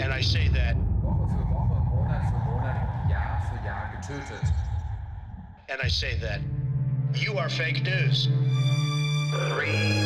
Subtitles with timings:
[0.00, 4.52] And I say that Woche für Woche, Monat für Monat, Jahr für Jahr getötet.
[5.70, 6.40] and I say that
[7.14, 8.28] you are fake news.
[9.52, 10.00] Three,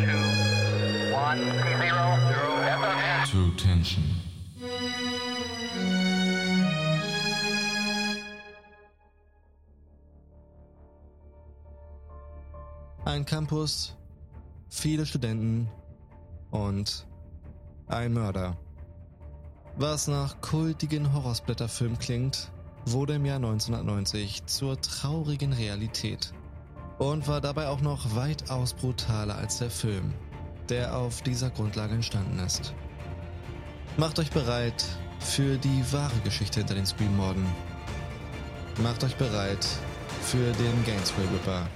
[0.00, 3.24] two, one, zero, zero.
[3.26, 4.02] True Tension.
[13.04, 13.94] Ein Campus,
[14.70, 15.68] viele Studenten
[16.50, 17.06] und
[17.88, 18.56] ein Mörder.
[19.76, 22.52] Was nach kultigen Horrorsblätterfilm klingt,
[22.86, 26.32] wurde im Jahr 1990 zur traurigen Realität
[26.98, 30.14] und war dabei auch noch weitaus brutaler als der Film,
[30.68, 32.72] der auf dieser Grundlage entstanden ist.
[33.96, 34.84] Macht euch bereit
[35.18, 37.44] für die wahre Geschichte hinter den Scream-Morden.
[38.80, 39.66] Macht euch bereit
[40.22, 41.66] für den Gainesville Ripper.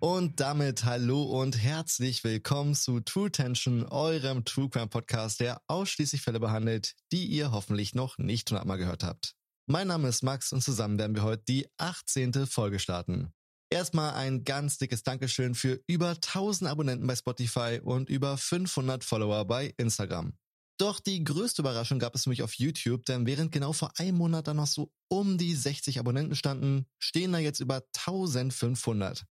[0.00, 6.22] Und damit hallo und herzlich willkommen zu True Tension, eurem True Crime Podcast, der ausschließlich
[6.22, 9.34] Fälle behandelt, die ihr hoffentlich noch nicht hundertmal gehört habt.
[9.66, 12.46] Mein Name ist Max und zusammen werden wir heute die 18.
[12.46, 13.32] Folge starten.
[13.70, 19.44] Erstmal ein ganz dickes Dankeschön für über 1000 Abonnenten bei Spotify und über 500 Follower
[19.46, 20.32] bei Instagram.
[20.78, 24.18] Doch die größte Überraschung gab es für mich auf YouTube, denn während genau vor einem
[24.18, 29.26] Monat dann noch so um die 60 Abonnenten standen, stehen da jetzt über 1500.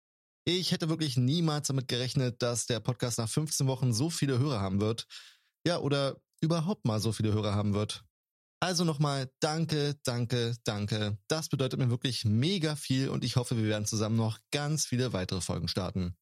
[0.47, 4.61] Ich hätte wirklich niemals damit gerechnet, dass der Podcast nach 15 Wochen so viele Hörer
[4.61, 5.07] haben wird.
[5.65, 8.03] Ja, oder überhaupt mal so viele Hörer haben wird.
[8.59, 11.17] Also nochmal danke, danke, danke.
[11.27, 15.13] Das bedeutet mir wirklich mega viel und ich hoffe, wir werden zusammen noch ganz viele
[15.13, 16.15] weitere Folgen starten.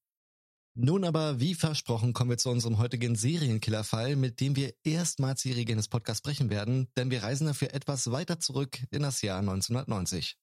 [0.75, 5.51] Nun aber, wie versprochen, kommen wir zu unserem heutigen Serienkillerfall, mit dem wir erstmals die
[5.51, 9.39] Regeln des Podcasts brechen werden, denn wir reisen dafür etwas weiter zurück in das Jahr
[9.39, 10.35] 1990.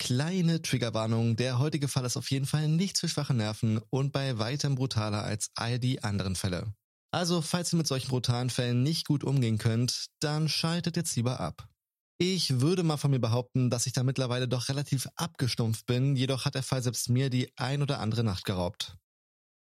[0.00, 4.38] Kleine Triggerwarnung, der heutige Fall ist auf jeden Fall nichts für schwache Nerven und bei
[4.38, 6.72] weitem brutaler als all die anderen Fälle.
[7.12, 11.38] Also, falls ihr mit solchen brutalen Fällen nicht gut umgehen könnt, dann schaltet jetzt lieber
[11.38, 11.68] ab.
[12.16, 16.46] Ich würde mal von mir behaupten, dass ich da mittlerweile doch relativ abgestumpft bin, jedoch
[16.46, 18.96] hat der Fall selbst mir die ein oder andere Nacht geraubt.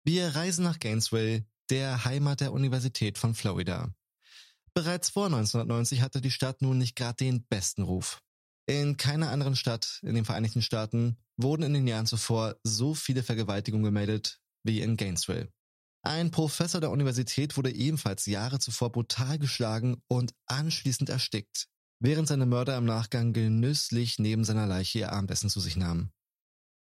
[0.03, 3.93] Wir reisen nach Gainesville, der Heimat der Universität von Florida.
[4.73, 8.19] Bereits vor 1990 hatte die Stadt nun nicht gerade den besten Ruf.
[8.65, 13.23] In keiner anderen Stadt in den Vereinigten Staaten wurden in den Jahren zuvor so viele
[13.23, 15.51] Vergewaltigungen gemeldet wie in Gainesville.
[16.05, 21.67] Ein Professor der Universität wurde ebenfalls Jahre zuvor brutal geschlagen und anschließend erstickt,
[21.99, 26.11] während seine Mörder im Nachgang genüsslich neben seiner Leiche ihr Abendessen zu sich nahmen.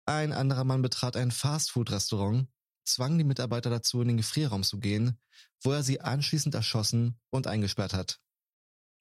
[0.07, 2.49] Ein anderer Mann betrat ein Fastfood-Restaurant,
[2.85, 5.19] zwang die Mitarbeiter dazu, in den Gefrierraum zu gehen,
[5.63, 8.21] wo er sie anschließend erschossen und eingesperrt hat.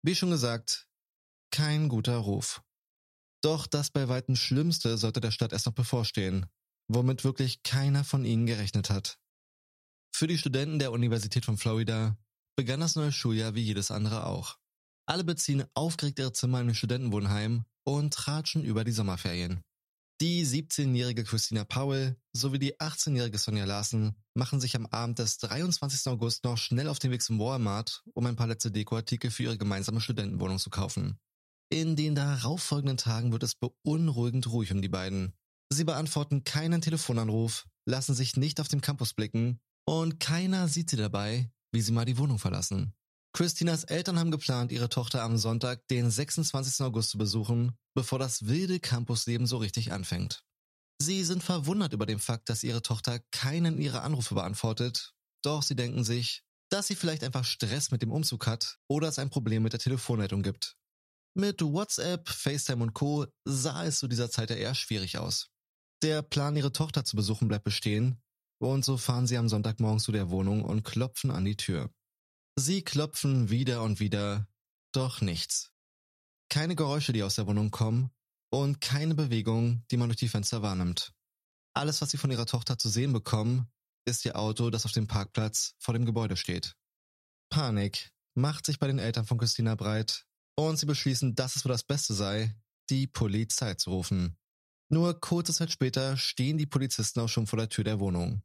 [0.02, 0.88] Wie schon gesagt,
[1.52, 2.62] kein guter Ruf.
[3.42, 6.46] Doch das bei weitem Schlimmste sollte der Stadt erst noch bevorstehen,
[6.88, 9.18] womit wirklich keiner von ihnen gerechnet hat.
[10.14, 12.16] Für die Studenten der Universität von Florida
[12.56, 14.58] begann das neue Schuljahr wie jedes andere auch.
[15.06, 19.62] Alle beziehen aufgeregt ihre Zimmer in den Studentenwohnheim und tratschen über die Sommerferien.
[20.20, 26.06] Die 17-jährige Christina Powell sowie die 18-jährige Sonja Larsen machen sich am Abend des 23.
[26.06, 29.58] August noch schnell auf den Weg zum Walmart, um ein paar letzte Dekoartikel für ihre
[29.58, 31.18] gemeinsame Studentenwohnung zu kaufen.
[31.72, 35.32] In den darauffolgenden Tagen wird es beunruhigend ruhig um die beiden.
[35.72, 40.98] Sie beantworten keinen Telefonanruf, lassen sich nicht auf dem Campus blicken und keiner sieht sie
[40.98, 42.92] dabei, wie sie mal die Wohnung verlassen.
[43.34, 46.84] Christinas Eltern haben geplant, ihre Tochter am Sonntag, den 26.
[46.84, 50.44] August zu besuchen, bevor das wilde Campusleben so richtig anfängt.
[51.00, 55.74] Sie sind verwundert über den Fakt, dass ihre Tochter keinen ihrer Anrufe beantwortet, doch sie
[55.74, 59.62] denken sich, dass sie vielleicht einfach Stress mit dem Umzug hat oder es ein Problem
[59.62, 60.76] mit der Telefonleitung gibt.
[61.34, 63.26] Mit WhatsApp, FaceTime und Co.
[63.46, 65.48] sah es zu dieser Zeit ja eher schwierig aus.
[66.02, 68.20] Der Plan, ihre Tochter zu besuchen, bleibt bestehen,
[68.58, 71.90] und so fahren sie am Sonntagmorgen zu der Wohnung und klopfen an die Tür.
[72.56, 74.46] Sie klopfen wieder und wieder,
[74.92, 75.72] doch nichts.
[76.50, 78.10] Keine Geräusche, die aus der Wohnung kommen,
[78.50, 81.14] und keine Bewegung, die man durch die Fenster wahrnimmt.
[81.72, 83.72] Alles, was sie von ihrer Tochter zu sehen bekommen,
[84.04, 86.76] ist ihr Auto, das auf dem Parkplatz vor dem Gebäude steht.
[87.48, 90.26] Panik macht sich bei den Eltern von Christina breit
[90.56, 92.54] und sie beschließen, dass es wohl das Beste sei,
[92.90, 94.36] die Polizei zu rufen.
[94.90, 98.42] Nur kurze Zeit später stehen die Polizisten auch schon vor der Tür der Wohnung.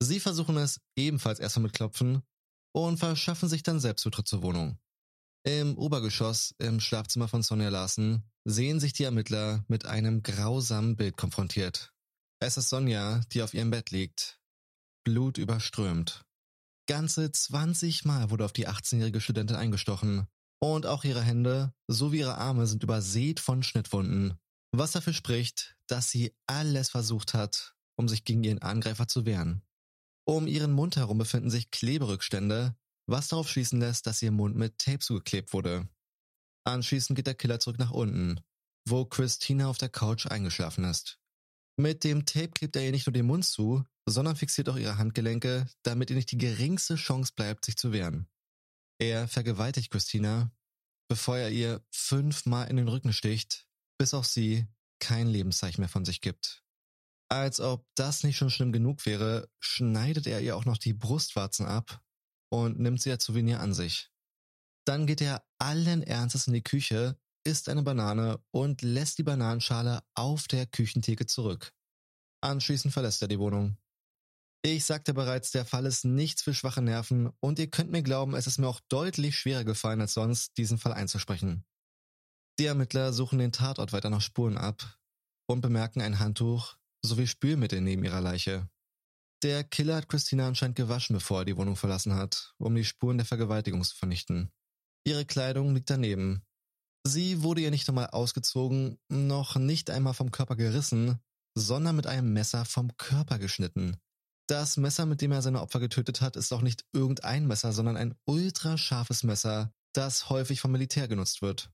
[0.00, 2.22] Sie versuchen es ebenfalls erstmal mit Klopfen
[2.72, 4.78] und verschaffen sich dann Selbstzutritt zur Wohnung.
[5.44, 11.16] Im Obergeschoss im Schlafzimmer von Sonja Larsen sehen sich die Ermittler mit einem grausamen Bild
[11.16, 11.92] konfrontiert.
[12.40, 14.38] Es ist Sonja, die auf ihrem Bett liegt,
[15.04, 16.24] Blut überströmt.
[16.86, 20.28] Ganze 20 Mal wurde auf die 18-jährige Studentin eingestochen
[20.60, 24.38] und auch ihre Hände sowie ihre Arme sind übersät von Schnittwunden,
[24.72, 29.62] Was dafür spricht, dass sie alles versucht hat, um sich gegen ihren Angreifer zu wehren.
[30.26, 32.76] Um ihren Mund herum befinden sich Kleberückstände,
[33.06, 35.88] was darauf schließen lässt, dass ihr Mund mit Tape zugeklebt wurde.
[36.64, 38.40] Anschließend geht der Killer zurück nach unten,
[38.86, 41.18] wo Christina auf der Couch eingeschlafen ist.
[41.78, 44.98] Mit dem Tape klebt er ihr nicht nur den Mund zu, sondern fixiert auch ihre
[44.98, 48.28] Handgelenke, damit ihr nicht die geringste Chance bleibt, sich zu wehren.
[49.00, 50.50] Er vergewaltigt Christina,
[51.08, 54.66] bevor er ihr fünfmal in den Rücken sticht, bis auch sie
[55.00, 56.64] kein Lebenszeichen mehr von sich gibt.
[57.30, 61.66] Als ob das nicht schon schlimm genug wäre, schneidet er ihr auch noch die Brustwarzen
[61.66, 62.02] ab
[62.50, 64.10] und nimmt sie als Souvenir an sich.
[64.86, 70.02] Dann geht er allen Ernstes in die Küche, isst eine Banane und lässt die Bananenschale
[70.14, 71.74] auf der Küchentheke zurück.
[72.40, 73.76] Anschließend verlässt er die Wohnung.
[74.62, 78.34] Ich sagte bereits, der Fall ist nichts für schwache Nerven und ihr könnt mir glauben,
[78.34, 81.64] es ist mir auch deutlich schwerer gefallen als sonst, diesen Fall einzusprechen.
[82.58, 84.98] Die Ermittler suchen den Tatort weiter nach Spuren ab
[85.46, 88.68] und bemerken ein Handtuch sowie Spülmittel neben ihrer Leiche.
[89.44, 93.18] Der Killer hat Christina anscheinend gewaschen, bevor er die Wohnung verlassen hat, um die Spuren
[93.18, 94.50] der Vergewaltigung zu vernichten.
[95.06, 96.42] Ihre Kleidung liegt daneben.
[97.06, 101.20] Sie wurde ihr nicht einmal ausgezogen, noch nicht einmal vom Körper gerissen,
[101.54, 103.96] sondern mit einem Messer vom Körper geschnitten.
[104.48, 107.98] Das Messer, mit dem er seine Opfer getötet hat, ist auch nicht irgendein Messer, sondern
[107.98, 111.70] ein ultrascharfes Messer, das häufig vom Militär genutzt wird.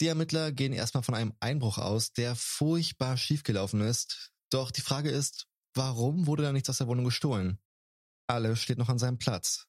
[0.00, 4.32] Die Ermittler gehen erstmal von einem Einbruch aus, der furchtbar schiefgelaufen ist.
[4.50, 7.60] Doch die Frage ist, warum wurde da nichts aus der Wohnung gestohlen?
[8.26, 9.68] Alles steht noch an seinem Platz.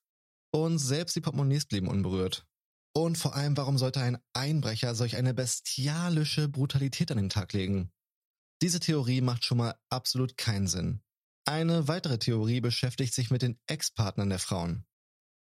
[0.52, 2.48] Und selbst die Portemonnaies blieben unberührt.
[2.96, 7.92] Und vor allem, warum sollte ein Einbrecher solch eine bestialische Brutalität an den Tag legen?
[8.64, 11.04] Diese Theorie macht schon mal absolut keinen Sinn.
[11.48, 14.86] Eine weitere Theorie beschäftigt sich mit den Ex-Partnern der Frauen.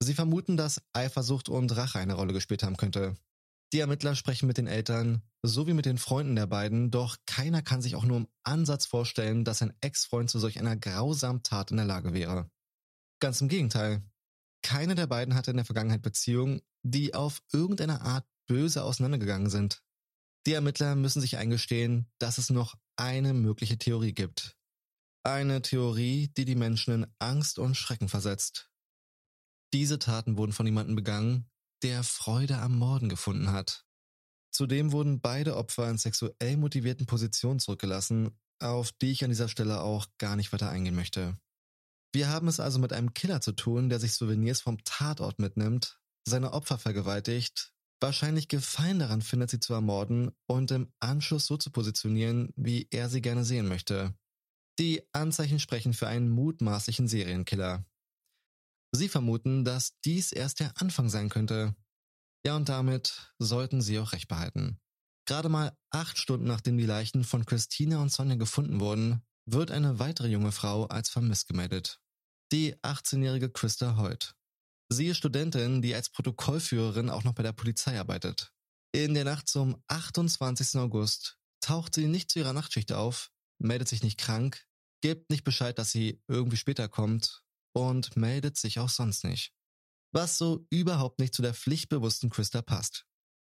[0.02, 3.16] Sie vermuten, dass Eifersucht und Rache eine Rolle gespielt haben könnte.
[3.72, 7.82] Die Ermittler sprechen mit den Eltern sowie mit den Freunden der beiden, doch keiner kann
[7.82, 11.76] sich auch nur im Ansatz vorstellen, dass ein Ex-Freund zu solch einer grausamen Tat in
[11.76, 12.50] der Lage wäre.
[13.20, 14.02] Ganz im Gegenteil.
[14.62, 19.84] Keine der beiden hatte in der Vergangenheit Beziehungen, die auf irgendeine Art böse auseinandergegangen sind.
[20.46, 24.56] Die Ermittler müssen sich eingestehen, dass es noch eine mögliche Theorie gibt.
[25.24, 28.70] Eine Theorie, die die Menschen in Angst und Schrecken versetzt.
[29.72, 31.48] Diese Taten wurden von jemandem begangen,
[31.84, 33.86] der Freude am Morden gefunden hat.
[34.50, 39.80] Zudem wurden beide Opfer in sexuell motivierten Positionen zurückgelassen, auf die ich an dieser Stelle
[39.80, 41.38] auch gar nicht weiter eingehen möchte.
[42.12, 46.00] Wir haben es also mit einem Killer zu tun, der sich Souvenirs vom Tatort mitnimmt,
[46.26, 51.70] seine Opfer vergewaltigt, wahrscheinlich Gefallen daran findet, sie zu ermorden und im Anschluss so zu
[51.70, 54.14] positionieren, wie er sie gerne sehen möchte.
[54.78, 57.84] Die Anzeichen sprechen für einen mutmaßlichen Serienkiller.
[58.94, 61.74] Sie vermuten, dass dies erst der Anfang sein könnte.
[62.44, 64.78] Ja, und damit sollten Sie auch recht behalten.
[65.26, 69.98] Gerade mal acht Stunden nachdem die Leichen von Christina und Sonja gefunden wurden, wird eine
[69.98, 72.00] weitere junge Frau als vermisst gemeldet.
[72.50, 74.34] Die 18-jährige Christa Hoyt.
[74.88, 78.52] Sie ist Studentin, die als Protokollführerin auch noch bei der Polizei arbeitet.
[78.92, 80.78] In der Nacht zum 28.
[80.78, 84.64] August taucht sie nicht zu ihrer Nachtschicht auf, meldet sich nicht krank,
[85.02, 87.42] gibt nicht Bescheid, dass sie irgendwie später kommt
[87.74, 89.52] und meldet sich auch sonst nicht.
[90.12, 93.06] Was so überhaupt nicht zu der pflichtbewussten Christa passt.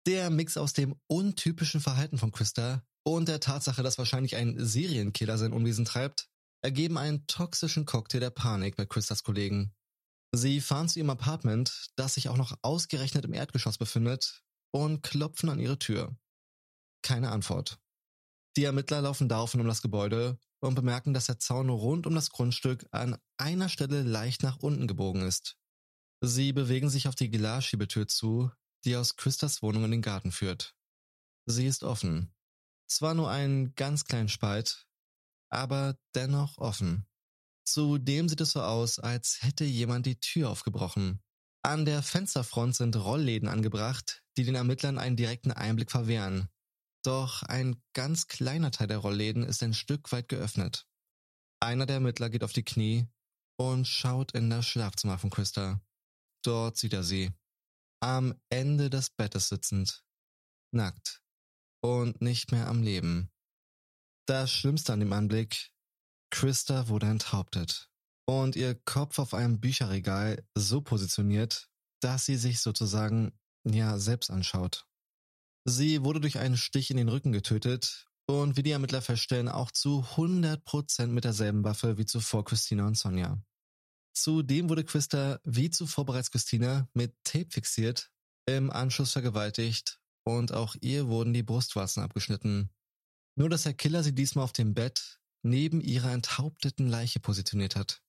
[0.06, 5.38] Der Mix aus dem untypischen Verhalten von Christa und der Tatsache, dass wahrscheinlich ein Serienkiller
[5.38, 6.28] sein Unwesen treibt,
[6.62, 9.74] ergeben einen toxischen Cocktail der Panik bei Christas Kollegen.
[10.32, 14.42] Sie fahren zu ihrem Apartment, das sich auch noch ausgerechnet im Erdgeschoss befindet,
[14.72, 16.16] und klopfen an ihre Tür.
[17.02, 17.78] Keine Antwort.
[18.56, 22.30] Die Ermittler laufen daraufhin um das Gebäude und bemerken, dass der Zaun rund um das
[22.30, 25.56] Grundstück an einer Stelle leicht nach unten gebogen ist.
[26.20, 28.50] Sie bewegen sich auf die Glasschiebetür zu,
[28.84, 30.74] die aus Christas Wohnung in den Garten führt.
[31.46, 32.32] Sie ist offen.
[32.86, 34.86] Zwar nur einen ganz kleinen Spalt,
[35.50, 37.06] aber dennoch offen.
[37.66, 41.22] Zudem sieht es so aus, als hätte jemand die Tür aufgebrochen.
[41.62, 46.48] An der Fensterfront sind Rollläden angebracht, die den Ermittlern einen direkten Einblick verwehren.
[47.04, 50.86] Doch ein ganz kleiner Teil der Rollläden ist ein Stück weit geöffnet.
[51.60, 53.06] Einer der Ermittler geht auf die Knie
[53.56, 55.80] und schaut in das Schlafzimmer von Christa.
[56.42, 57.32] Dort sieht er sie.
[58.00, 60.02] Am Ende des Bettes sitzend.
[60.72, 61.22] Nackt.
[61.82, 63.30] Und nicht mehr am Leben.
[64.26, 65.70] Das Schlimmste an dem Anblick,
[66.30, 67.90] Christa wurde enthauptet
[68.26, 71.68] und ihr Kopf auf einem Bücherregal so positioniert,
[72.00, 74.86] dass sie sich sozusagen ja selbst anschaut.
[75.66, 79.70] Sie wurde durch einen Stich in den Rücken getötet und wie die Ermittler feststellen, auch
[79.70, 83.42] zu 100% mit derselben Waffe wie zuvor Christina und Sonja.
[84.14, 88.10] Zudem wurde Christa wie zuvor bereits Christina mit Tape fixiert,
[88.46, 92.70] im Anschluss vergewaltigt und auch ihr wurden die Brustwarzen abgeschnitten.
[93.36, 98.02] Nur dass der Killer sie diesmal auf dem Bett neben ihrer enthaupteten Leiche positioniert hat.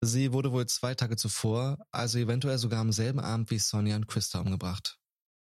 [0.00, 4.06] Sie wurde wohl zwei Tage zuvor, also eventuell sogar am selben Abend wie Sonja und
[4.06, 4.97] Christa umgebracht.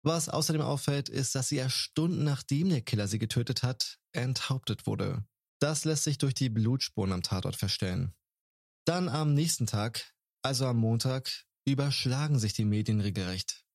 [0.07, 4.87] Was außerdem auffällt, ist, dass sie erst Stunden nachdem der Killer sie getötet hat, enthauptet
[4.87, 5.25] wurde.
[5.59, 8.15] Das lässt sich durch die Blutspuren am Tatort feststellen.
[8.85, 11.29] Dann am nächsten Tag, also am Montag,
[11.67, 13.65] überschlagen sich die Medien regelrecht.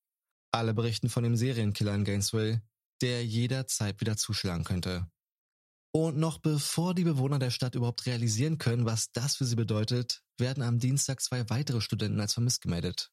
[0.51, 2.63] Alle berichten von dem Serienkiller in Gainesville,
[3.03, 5.07] der jederzeit wieder zuschlagen könnte.
[5.91, 10.23] Und noch bevor die Bewohner der Stadt überhaupt realisieren können, was das für sie bedeutet,
[10.39, 13.12] werden am Dienstag zwei weitere Studenten als vermisst gemeldet.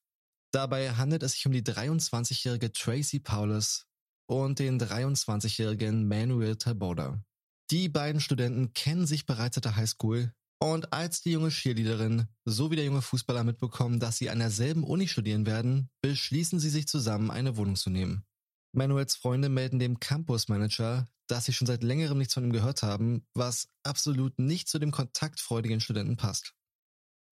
[0.53, 3.87] Dabei handelt es sich um die 23-jährige Tracy Paulus
[4.27, 7.23] und den 23-jährigen Manuel Taboda.
[7.71, 12.77] Die beiden Studenten kennen sich bereits seit der Highschool und als die junge Cheerleaderin sowie
[12.77, 17.31] der junge Fußballer mitbekommen, dass sie an derselben Uni studieren werden, beschließen sie sich zusammen,
[17.31, 18.25] eine Wohnung zu nehmen.
[18.73, 23.25] Manuels Freunde melden dem Campusmanager, dass sie schon seit längerem nichts von ihm gehört haben,
[23.35, 26.55] was absolut nicht zu dem kontaktfreudigen Studenten passt.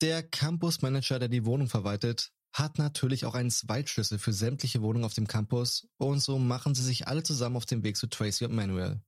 [0.01, 5.14] Der Campusmanager, der die Wohnung verwaltet, hat natürlich auch einen Zweitschlüssel für sämtliche Wohnungen auf
[5.14, 8.55] dem Campus und so machen sie sich alle zusammen auf den Weg zu Tracy und
[8.55, 9.02] Manuel.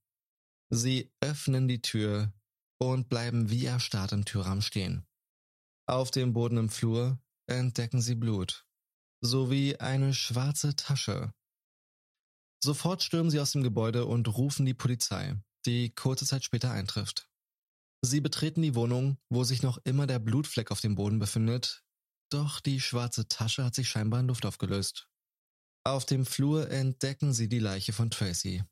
[0.71, 2.33] Sie öffnen die Tür
[2.79, 5.07] und bleiben wie erstarrt im Türrahmen stehen.
[5.87, 8.67] Auf dem Boden im Flur entdecken sie Blut
[9.23, 11.35] sowie eine schwarze Tasche,
[12.63, 17.29] Sofort stürmen sie aus dem Gebäude und rufen die Polizei, die kurze Zeit später eintrifft.
[18.03, 21.83] Sie betreten die Wohnung, wo sich noch immer der Blutfleck auf dem Boden befindet,
[22.31, 25.09] doch die schwarze Tasche hat sich scheinbar in Luft aufgelöst.
[25.85, 28.63] Auf dem Flur entdecken sie die Leiche von Tracy.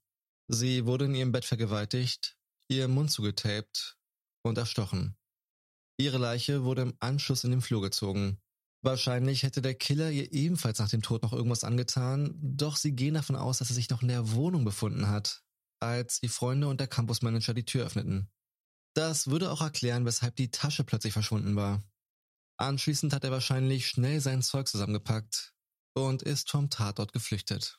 [0.48, 2.36] Sie wurde in ihrem Bett vergewaltigt,
[2.68, 3.98] ihr Mund zugetaped
[4.42, 5.16] und erstochen.
[5.98, 8.40] Ihre Leiche wurde im Anschluss in den Flur gezogen,
[8.82, 13.14] Wahrscheinlich hätte der Killer ihr ebenfalls nach dem Tod noch irgendwas angetan, doch sie gehen
[13.14, 15.42] davon aus, dass er sich noch in der Wohnung befunden hat,
[15.80, 18.30] als die Freunde und der Campusmanager die Tür öffneten.
[18.94, 21.82] Das würde auch erklären, weshalb die Tasche plötzlich verschwunden war.
[22.58, 25.54] Anschließend hat er wahrscheinlich schnell sein Zeug zusammengepackt
[25.94, 27.78] und ist vom Tatort geflüchtet.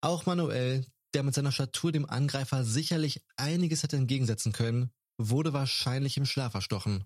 [0.00, 6.16] Auch Manuel, der mit seiner Statur dem Angreifer sicherlich einiges hätte entgegensetzen können, wurde wahrscheinlich
[6.16, 7.04] im Schlaf erstochen.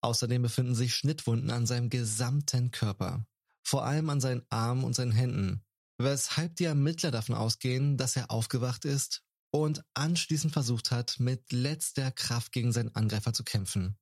[0.00, 3.26] Außerdem befinden sich Schnittwunden an seinem gesamten Körper,
[3.64, 5.64] vor allem an seinen Armen und seinen Händen,
[5.98, 12.12] weshalb die Ermittler davon ausgehen, dass er aufgewacht ist und anschließend versucht hat, mit letzter
[12.12, 13.98] Kraft gegen seinen Angreifer zu kämpfen.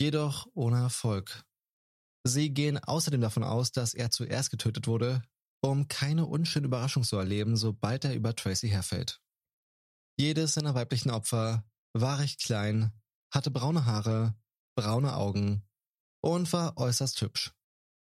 [0.00, 1.45] Jedoch ohne Erfolg.
[2.26, 5.22] Sie gehen außerdem davon aus, dass er zuerst getötet wurde,
[5.62, 9.20] um keine unschöne Überraschung zu erleben, sobald er über Tracy herfällt.
[10.18, 12.92] Jedes seiner weiblichen Opfer war recht klein,
[13.30, 14.34] hatte braune Haare
[14.76, 15.64] braune Augen
[16.22, 17.52] und war äußerst hübsch.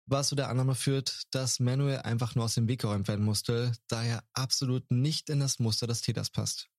[0.06, 3.74] Was zu der Annahme führt, dass Manuel einfach nur aus dem Weg geräumt werden musste,
[3.88, 6.70] da er absolut nicht in das Muster des Täters passt.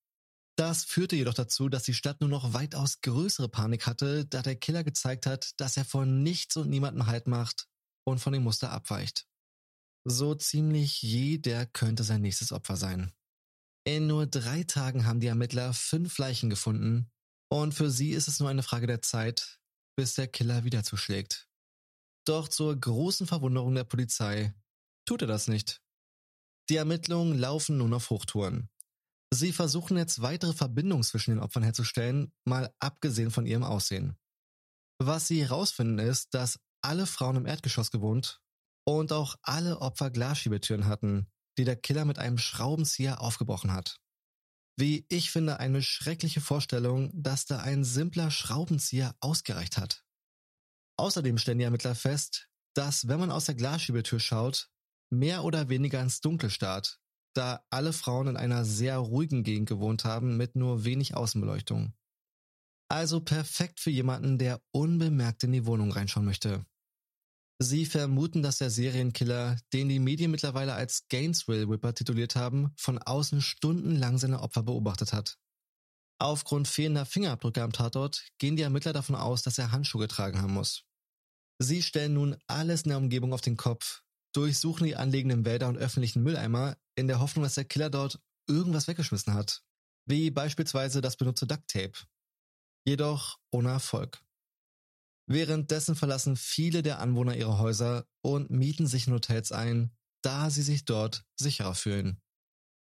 [0.59, 4.57] Das führte jedoch dazu, dass die Stadt nur noch weitaus größere Panik hatte, da der
[4.57, 7.69] Killer gezeigt hat, dass er von nichts und niemandem Halt macht
[8.05, 9.29] und von dem Muster abweicht.
[10.05, 13.12] So ziemlich jeder könnte sein nächstes Opfer sein.
[13.85, 17.09] In nur drei Tagen haben die Ermittler fünf Leichen gefunden
[17.49, 19.61] und für sie ist es nur eine Frage der Zeit,
[19.97, 21.47] bis der Killer wieder zuschlägt.
[22.27, 24.55] Doch zur großen Verwunderung der Polizei
[25.07, 25.81] tut er das nicht.
[26.69, 28.69] Die Ermittlungen laufen nun auf Hochtouren.
[29.32, 34.16] Sie versuchen jetzt weitere Verbindungen zwischen den Opfern herzustellen, mal abgesehen von ihrem Aussehen.
[34.99, 38.40] Was sie herausfinden ist, dass alle Frauen im Erdgeschoss gewohnt
[38.85, 44.00] und auch alle Opfer Glasschiebetüren hatten, die der Killer mit einem Schraubenzieher aufgebrochen hat.
[44.76, 50.04] Wie ich finde, eine schreckliche Vorstellung, dass da ein simpler Schraubenzieher ausgereicht hat.
[50.97, 54.70] Außerdem stellen die Ermittler fest, dass, wenn man aus der Glasschiebetür schaut,
[55.11, 57.00] mehr oder weniger ins Dunkel starrt,
[57.38, 61.95] da alle Frauen in einer sehr ruhigen Gegend gewohnt haben mit nur wenig Außenbeleuchtung.
[62.90, 66.66] Also perfekt für jemanden, der unbemerkt in die Wohnung reinschauen möchte.
[67.61, 72.99] Sie vermuten, dass der Serienkiller, den die Medien mittlerweile als Gainesville Whipper tituliert haben, von
[72.99, 75.38] außen stundenlang seine Opfer beobachtet hat.
[76.21, 80.54] Aufgrund fehlender Fingerabdrücke am Tatort gehen die Ermittler davon aus, dass er Handschuhe getragen haben
[80.54, 80.85] muss.
[81.61, 84.02] Sie stellen nun alles in der Umgebung auf den Kopf,
[84.35, 88.88] durchsuchen die anliegenden Wälder und öffentlichen Mülleimer in der Hoffnung, dass der Killer dort irgendwas
[88.88, 89.62] weggeschmissen hat,
[90.06, 91.92] wie beispielsweise das benutzte Ducktape.
[92.87, 94.23] Jedoch ohne Erfolg.
[95.26, 99.90] Währenddessen verlassen viele der Anwohner ihre Häuser und mieten sich in Hotels ein,
[100.23, 102.20] da sie sich dort sicherer fühlen.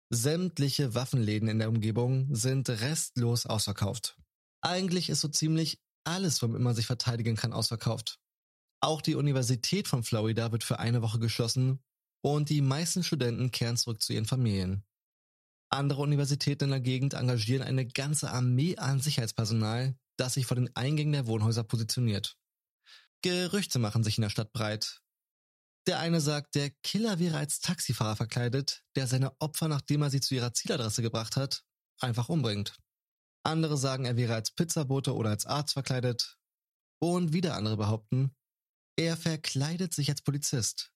[0.10, 4.18] Sämtliche Waffenläden in der Umgebung sind restlos ausverkauft.
[4.62, 8.18] Eigentlich ist so ziemlich alles, womit man sich verteidigen kann, ausverkauft.
[8.80, 11.84] Auch die Universität von Florida wird für eine Woche geschlossen
[12.22, 14.84] und die meisten Studenten kehren zurück zu ihren Familien.
[15.70, 20.74] Andere Universitäten in der Gegend engagieren eine ganze Armee an Sicherheitspersonal, das sich vor den
[20.76, 22.38] Eingängen der Wohnhäuser positioniert.
[23.22, 25.02] Gerüchte machen sich in der Stadt breit.
[25.88, 30.22] Der eine sagt, der Killer wäre als Taxifahrer verkleidet, der seine Opfer, nachdem er sie
[30.22, 31.64] zu ihrer Zieladresse gebracht hat,
[32.00, 32.78] einfach umbringt.
[33.44, 36.38] Andere sagen, er wäre als Pizzabote oder als Arzt verkleidet.
[37.00, 38.36] Und wieder andere behaupten,
[38.98, 40.92] er verkleidet sich als Polizist.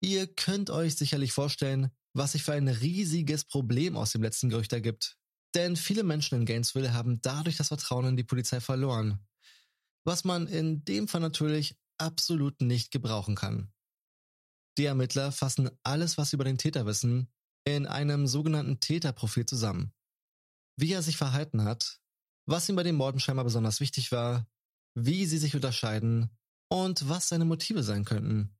[0.00, 4.72] Ihr könnt euch sicherlich vorstellen, was sich für ein riesiges Problem aus dem letzten Gerücht
[4.72, 5.16] ergibt.
[5.54, 9.24] Denn viele Menschen in Gainesville haben dadurch das Vertrauen in die Polizei verloren.
[10.04, 13.72] Was man in dem Fall natürlich absolut nicht gebrauchen kann.
[14.78, 17.30] Die Ermittler fassen alles, was sie über den Täter wissen,
[17.64, 19.92] in einem sogenannten Täterprofil zusammen.
[20.76, 22.00] Wie er sich verhalten hat,
[22.46, 24.48] was ihm bei den Morden scheinbar besonders wichtig war,
[24.94, 26.30] wie sie sich unterscheiden
[26.72, 28.56] und was seine Motive sein könnten.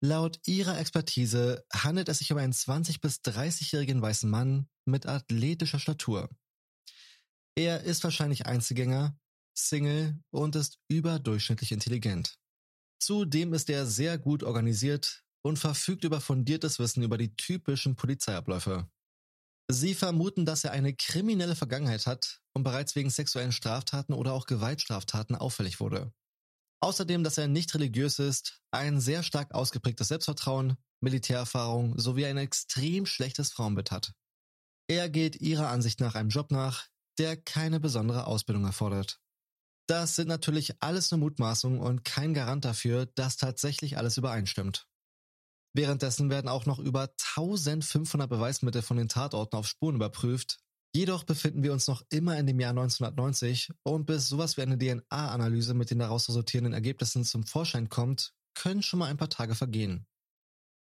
[0.00, 5.80] Laut ihrer Expertise handelt es sich um einen 20- bis 30-jährigen weißen Mann mit athletischer
[5.80, 6.30] Statur.
[7.56, 9.18] Er ist wahrscheinlich Einzelgänger,
[9.52, 12.36] Single und ist überdurchschnittlich intelligent.
[13.00, 18.88] Zudem ist er sehr gut organisiert und verfügt über fundiertes Wissen über die typischen Polizeiabläufe.
[19.68, 24.46] Sie vermuten, dass er eine kriminelle Vergangenheit hat und bereits wegen sexuellen Straftaten oder auch
[24.46, 26.12] Gewaltstraftaten auffällig wurde.
[26.84, 33.06] Außerdem, dass er nicht religiös ist, ein sehr stark ausgeprägtes Selbstvertrauen, Militärerfahrung sowie ein extrem
[33.06, 34.12] schlechtes Frauenbild hat.
[34.86, 36.86] Er geht ihrer Ansicht nach einem Job nach,
[37.16, 39.18] der keine besondere Ausbildung erfordert.
[39.88, 44.86] Das sind natürlich alles nur Mutmaßungen und kein Garant dafür, dass tatsächlich alles übereinstimmt.
[45.72, 50.58] Währenddessen werden auch noch über 1500 Beweismittel von den Tatorten auf Spuren überprüft
[50.96, 54.78] Jedoch befinden wir uns noch immer in dem Jahr 1990 und bis sowas wie eine
[54.78, 59.56] DNA-Analyse mit den daraus resultierenden Ergebnissen zum Vorschein kommt, können schon mal ein paar Tage
[59.56, 60.06] vergehen.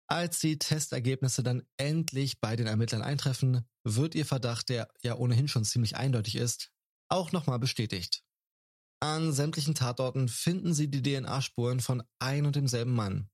[0.07, 5.49] Als die Testergebnisse dann endlich bei den Ermittlern eintreffen, wird ihr Verdacht, der ja ohnehin
[5.49, 6.71] schon ziemlich eindeutig ist,
[7.11, 8.23] auch nochmal bestätigt.
[9.01, 13.29] An sämtlichen Tatorten finden sie die DNA-Spuren von ein und demselben Mann.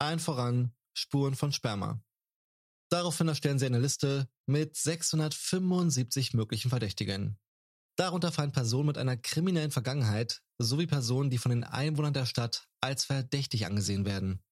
[0.00, 2.00] Allen voran Spuren von Sperma.
[2.90, 7.38] Daraufhin erstellen sie eine Liste mit 675 möglichen Verdächtigen.
[7.96, 12.68] Darunter fallen Personen mit einer kriminellen Vergangenheit sowie Personen, die von den Einwohnern der Stadt
[12.80, 14.42] als verdächtig angesehen werden.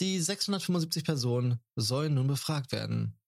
[0.00, 3.18] Die 675 Personen sollen nun befragt werden.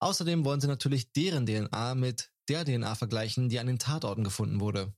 [0.00, 4.60] Außerdem wollen sie natürlich deren DNA mit der DNA vergleichen, die an den Tatorten gefunden
[4.60, 4.94] wurde.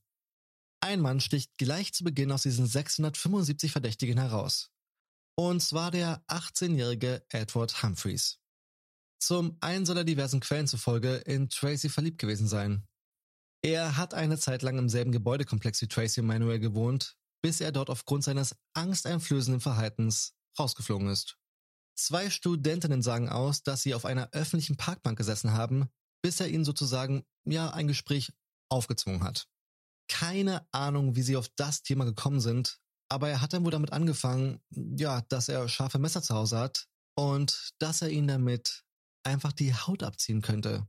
[0.81, 4.71] Ein Mann sticht gleich zu Beginn aus diesen 675 Verdächtigen heraus.
[5.35, 8.38] Und zwar der 18-jährige Edward Humphreys.
[9.19, 12.87] Zum einen soll er diversen Quellen zufolge in Tracy verliebt gewesen sein.
[13.61, 17.89] Er hat eine Zeit lang im selben Gebäudekomplex wie Tracy Manuel gewohnt, bis er dort
[17.89, 21.37] aufgrund seines angsteinflößenden Verhaltens rausgeflogen ist.
[21.97, 25.89] Zwei Studentinnen sagen aus, dass sie auf einer öffentlichen Parkbank gesessen haben,
[26.21, 28.31] bis er ihnen sozusagen, ja, ein Gespräch
[28.69, 29.47] aufgezwungen hat.
[30.07, 32.79] Keine Ahnung, wie sie auf das Thema gekommen sind,
[33.09, 36.87] aber er hat dann wohl damit angefangen, ja, dass er scharfe Messer zu Hause hat
[37.15, 38.85] und dass er ihn damit
[39.29, 40.87] einfach die Haut abziehen könnte.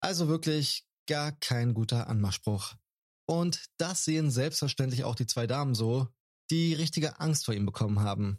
[0.00, 2.74] Also wirklich gar kein guter Anmachspruch.
[3.26, 6.08] Und das sehen selbstverständlich auch die zwei Damen so,
[6.50, 8.38] die richtige Angst vor ihm bekommen haben.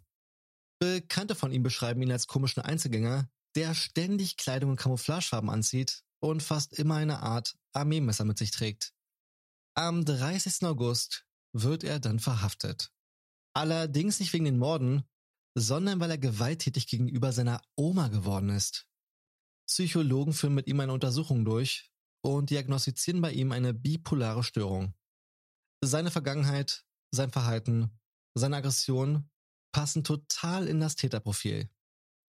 [0.80, 6.42] Bekannte von ihm beschreiben ihn als komischen Einzelgänger, der ständig Kleidung in Camouflagefarben anzieht und
[6.42, 8.94] fast immer eine Art Armeemesser mit sich trägt.
[9.76, 10.64] Am 30.
[10.64, 12.92] August wird er dann verhaftet.
[13.54, 15.04] Allerdings nicht wegen den Morden,
[15.56, 18.89] sondern weil er gewalttätig gegenüber seiner Oma geworden ist.
[19.70, 24.96] Psychologen führen mit ihm eine Untersuchung durch und diagnostizieren bei ihm eine bipolare Störung.
[25.86, 27.92] Seine Vergangenheit, sein Verhalten,
[28.36, 29.30] seine Aggression
[29.72, 31.70] passen total in das Täterprofil.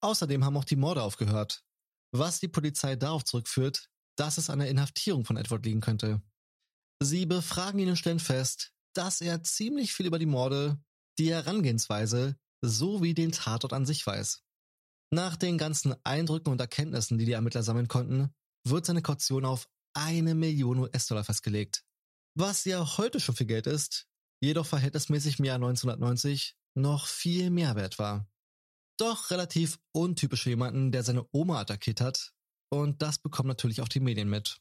[0.03, 1.65] Außerdem haben auch die Morde aufgehört,
[2.13, 6.23] was die Polizei darauf zurückführt, dass es an der Inhaftierung von Edward liegen könnte.
[7.03, 10.79] Sie befragen ihn und stellen fest, dass er ziemlich viel über die Morde,
[11.19, 14.43] die Herangehensweise sowie den Tatort an sich weiß.
[15.13, 18.33] Nach den ganzen Eindrücken und Erkenntnissen, die die Ermittler sammeln konnten,
[18.65, 21.83] wird seine Kaution auf eine Million US-Dollar festgelegt.
[22.37, 24.07] Was ja heute schon viel Geld ist,
[24.41, 28.29] jedoch verhältnismäßig im Jahr 1990 noch viel mehr wert war.
[28.99, 32.33] Doch relativ untypisch für jemanden, der seine Oma attackiert hat,
[32.73, 34.61] und das bekommen natürlich auch die Medien mit.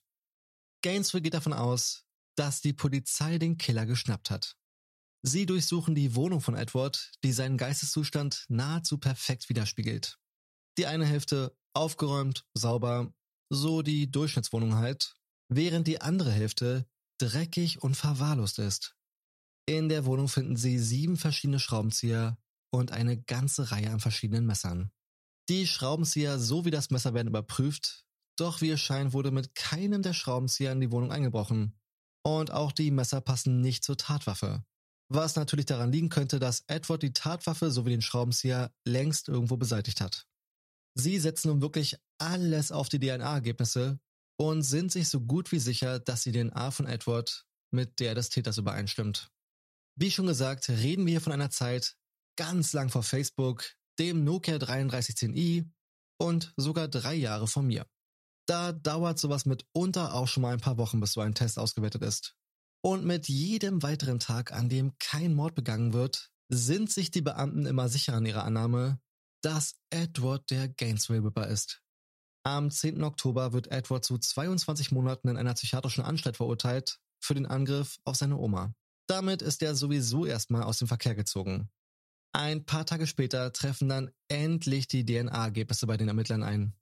[0.82, 4.56] Gainesville geht davon aus, dass die Polizei den Killer geschnappt hat.
[5.22, 10.19] Sie durchsuchen die Wohnung von Edward, die seinen Geisteszustand nahezu perfekt widerspiegelt.
[10.80, 13.14] Die eine Hälfte aufgeräumt, sauber,
[13.50, 15.14] so die Durchschnittswohnung halt,
[15.50, 16.86] während die andere Hälfte
[17.20, 18.96] dreckig und verwahrlost ist.
[19.66, 22.38] In der Wohnung finden sie sieben verschiedene Schraubenzieher
[22.72, 24.90] und eine ganze Reihe an verschiedenen Messern.
[25.50, 28.06] Die Schraubenzieher sowie das Messer werden überprüft
[28.38, 31.78] Doch wie es scheint, wurde mit keinem der Schraubenzieher in die Wohnung eingebrochen.
[32.24, 34.64] Und auch die Messer passen nicht zur Tatwaffe.
[35.10, 40.00] Was natürlich daran liegen könnte, dass Edward die Tatwaffe sowie den Schraubenzieher längst irgendwo beseitigt
[40.00, 40.29] hat.
[40.96, 44.00] Sie setzen nun wirklich alles auf die DNA-Ergebnisse
[44.38, 48.30] und sind sich so gut wie sicher, dass die DNA von Edward mit der des
[48.30, 49.30] Täters übereinstimmt.
[49.96, 51.98] Wie schon gesagt, reden wir hier von einer Zeit
[52.38, 53.66] ganz lang vor Facebook,
[54.00, 55.70] dem Nokia 3310i
[56.18, 57.86] und sogar drei Jahre von mir.
[58.48, 62.02] Da dauert sowas mitunter auch schon mal ein paar Wochen, bis so ein Test ausgewertet
[62.02, 62.36] ist.
[62.82, 67.66] Und mit jedem weiteren Tag, an dem kein Mord begangen wird, sind sich die Beamten
[67.66, 69.00] immer sicher an ihrer Annahme,
[69.42, 71.82] dass Edward der Gainesville-Ripper ist.
[72.44, 73.04] Am 10.
[73.04, 78.16] Oktober wird Edward zu 22 Monaten in einer psychiatrischen Anstalt verurteilt für den Angriff auf
[78.16, 78.74] seine Oma.
[79.08, 81.70] Damit ist er sowieso erstmal aus dem Verkehr gezogen.
[82.32, 86.76] Ein paar Tage später treffen dann endlich die DNA-Ergebnisse bei den Ermittlern ein.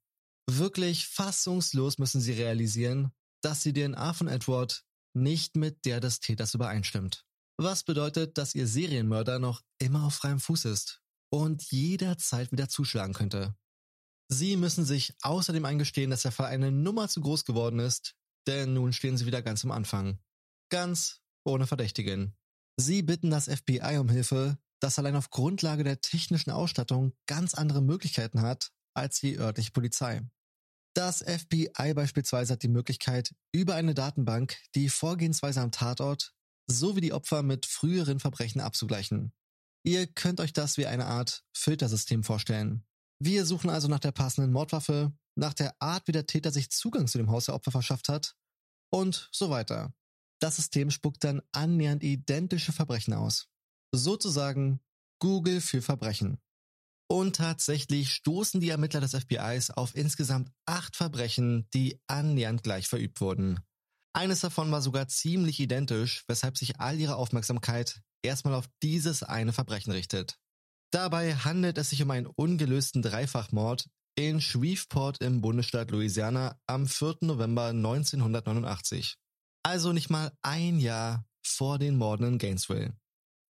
[0.50, 6.54] Wirklich fassungslos müssen sie realisieren, dass die DNA von Edward nicht mit der des Täters
[6.54, 7.26] übereinstimmt.
[7.58, 13.13] Was bedeutet, dass ihr Serienmörder noch immer auf freiem Fuß ist und jederzeit wieder zuschlagen
[13.13, 13.56] könnte.
[14.30, 18.74] Sie müssen sich außerdem eingestehen, dass der Fall eine Nummer zu groß geworden ist, denn
[18.74, 20.20] nun stehen sie wieder ganz am Anfang.
[20.70, 22.36] Ganz ohne Verdächtigen.
[22.78, 27.82] Sie bitten das FBI um Hilfe, das allein auf Grundlage der technischen Ausstattung ganz andere
[27.82, 30.22] Möglichkeiten hat als die örtliche Polizei.
[30.94, 36.34] Das FBI beispielsweise hat die Möglichkeit, über eine Datenbank die Vorgehensweise am Tatort
[36.68, 39.32] sowie die Opfer mit früheren Verbrechen abzugleichen.
[39.88, 42.84] Ihr könnt euch das wie eine Art Filtersystem vorstellen.
[43.19, 47.08] Wir suchen also nach der passenden Mordwaffe, nach der Art, wie der Täter sich Zugang
[47.08, 48.36] zu dem Haus der Opfer verschafft hat
[48.91, 49.93] und so weiter.
[50.41, 53.47] Das System spuckt dann annähernd identische Verbrechen aus.
[53.93, 54.82] Sozusagen
[55.19, 56.38] Google für Verbrechen.
[57.10, 63.21] Und tatsächlich stoßen die Ermittler des FBIs auf insgesamt acht Verbrechen, die annähernd gleich verübt
[63.21, 63.62] wurden.
[64.12, 69.54] Eines davon war sogar ziemlich identisch, weshalb sich all ihre Aufmerksamkeit erstmal auf dieses eine
[69.54, 70.38] Verbrechen richtet.
[70.92, 77.18] Dabei handelt es sich um einen ungelösten Dreifachmord in Shreveport im Bundesstaat Louisiana am 4.
[77.22, 79.16] November 1989.
[79.63, 82.96] Also nicht mal ein Jahr vor den Morden in Gainesville.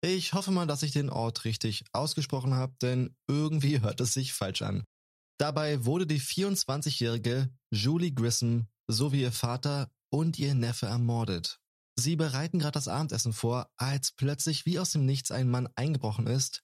[0.01, 4.33] Ich hoffe mal, dass ich den Ort richtig ausgesprochen habe, denn irgendwie hört es sich
[4.33, 4.85] falsch an.
[5.39, 11.59] Dabei wurde die 24-jährige Julie Grissom sowie ihr Vater und ihr Neffe ermordet.
[11.97, 16.27] Sie bereiten gerade das Abendessen vor, als plötzlich wie aus dem Nichts ein Mann eingebrochen
[16.27, 16.63] ist,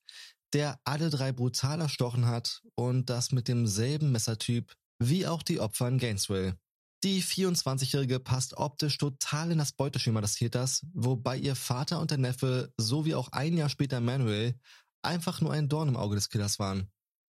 [0.52, 5.88] der alle drei brutal erstochen hat und das mit demselben Messertyp wie auch die Opfer
[5.88, 6.58] in Gainesville.
[7.02, 12.18] Die 24-Jährige passt optisch total in das Beuteschema des Täters, wobei ihr Vater und der
[12.18, 14.58] Neffe sowie auch ein Jahr später Manuel
[15.02, 16.90] einfach nur ein Dorn im Auge des Killers waren.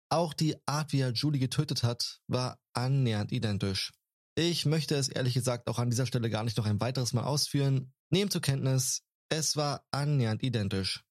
[0.10, 3.91] Auch die Art, wie er Julie getötet hat, war annähernd identisch.
[4.39, 7.23] Ich möchte es ehrlich gesagt auch an dieser Stelle gar nicht noch ein weiteres Mal
[7.23, 7.91] ausführen.
[8.12, 11.04] Nehmt zur Kenntnis, es war annähernd identisch.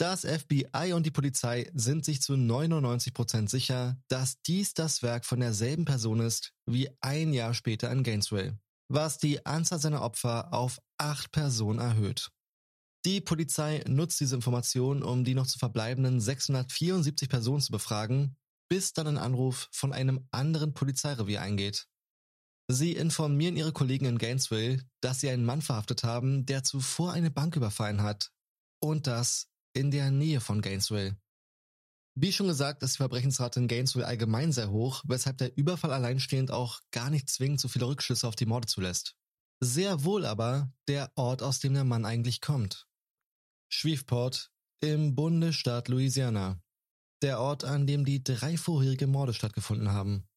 [0.00, 5.38] Das FBI und die Polizei sind sich zu 99% sicher, dass dies das Werk von
[5.38, 10.80] derselben Person ist wie ein Jahr später in Gainesville, was die Anzahl seiner Opfer auf
[10.98, 12.30] acht Personen erhöht.
[13.04, 18.36] Die Polizei nutzt diese Information, um die noch zu verbleibenden 674 Personen zu befragen,
[18.68, 21.86] bis dann ein Anruf von einem anderen Polizeirevier eingeht.
[22.68, 27.30] Sie informieren ihre Kollegen in Gainesville, dass sie einen Mann verhaftet haben, der zuvor eine
[27.30, 28.30] Bank überfallen hat.
[28.80, 31.16] Und das in der Nähe von Gainesville.
[32.14, 36.50] Wie schon gesagt, ist die Verbrechensrate in Gainesville allgemein sehr hoch, weshalb der Überfall alleinstehend
[36.50, 39.16] auch gar nicht zwingend so viele Rückschlüsse auf die Morde zulässt.
[39.60, 42.86] Sehr wohl aber der Ort, aus dem der Mann eigentlich kommt.
[43.70, 46.60] Shreveport im Bundesstaat Louisiana.
[47.22, 50.28] Der Ort, an dem die drei vorherigen Morde stattgefunden haben.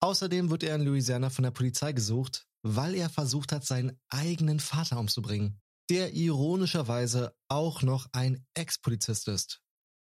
[0.00, 4.60] Außerdem wird er in Louisiana von der Polizei gesucht, weil er versucht hat, seinen eigenen
[4.60, 9.60] Vater umzubringen der ironischerweise auch noch ein Ex-Polizist ist.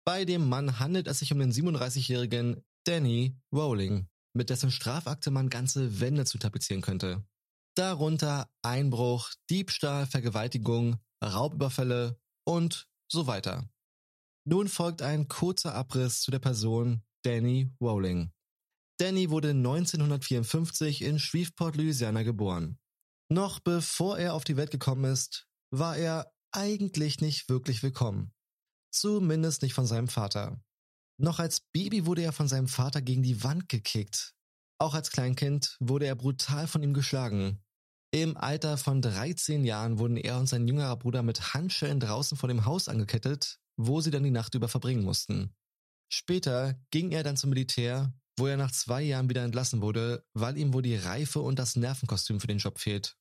[0.05, 5.51] Bei dem Mann handelt es sich um den 37-jährigen Danny Rowling, mit dessen Strafakte man
[5.51, 7.25] ganze Wände zu tapezieren könnte.
[7.75, 13.69] Darunter Einbruch, Diebstahl, Vergewaltigung, Raubüberfälle und so weiter.
[14.45, 18.31] Nun folgt ein kurzer Abriss zu der Person Danny Rowling.
[18.99, 22.79] Danny wurde 1954 in Shreveport, Louisiana geboren.
[23.29, 28.33] Noch bevor er auf die Welt gekommen ist, war er eigentlich nicht wirklich willkommen.
[28.91, 30.63] Zumindest nicht von seinem Vater.
[31.19, 34.35] Noch als Baby wurde er von seinem Vater gegen die Wand gekickt.
[34.79, 37.63] Auch als Kleinkind wurde er brutal von ihm geschlagen.
[38.13, 42.49] Im Alter von 13 Jahren wurden er und sein jüngerer Bruder mit Handschellen draußen vor
[42.49, 45.55] dem Haus angekettet, wo sie dann die Nacht über verbringen mussten.
[46.11, 50.59] Später ging er dann zum Militär, wo er nach zwei Jahren wieder entlassen wurde, weil
[50.59, 53.17] ihm wohl die Reife und das Nervenkostüm für den Job fehlt.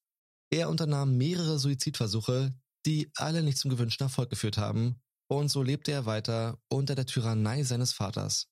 [0.51, 2.53] Er unternahm mehrere Suizidversuche,
[2.85, 7.07] die alle nicht zum gewünschten Erfolg geführt haben, und so lebte er weiter unter der
[7.07, 8.47] Tyrannei seines Vaters.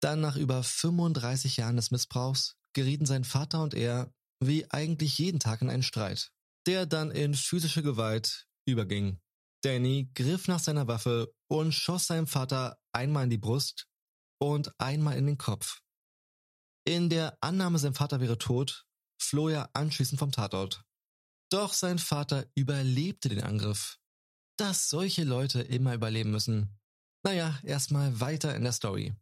[0.00, 5.40] Dann nach über 35 Jahren des Missbrauchs gerieten sein Vater und er, wie eigentlich jeden
[5.40, 6.30] Tag, in einen Streit,
[6.66, 9.18] der dann in physische Gewalt überging.
[9.62, 13.88] Danny griff nach seiner Waffe und schoss seinem Vater einmal in die Brust
[14.38, 15.80] und einmal in den Kopf.
[16.86, 18.86] In der Annahme, sein Vater wäre tot,
[19.20, 20.84] floh er anschließend vom Tatort.
[21.50, 23.98] Doch sein Vater überlebte den Angriff.
[24.56, 26.78] Dass solche Leute immer überleben müssen.
[27.24, 29.16] Naja, erstmal weiter in der Story.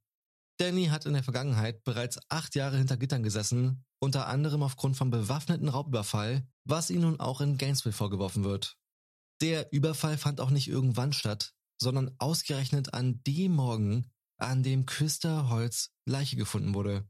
[0.58, 5.10] Danny hat in der Vergangenheit bereits acht Jahre hinter Gittern gesessen, unter anderem aufgrund von
[5.10, 8.76] bewaffneten Raubüberfall, was ihm nun auch in Gainesville vorgeworfen wird.
[9.40, 15.48] Der Überfall fand auch nicht irgendwann statt, sondern ausgerechnet an dem Morgen, an dem Christa
[15.48, 17.08] Holz Leiche gefunden wurde.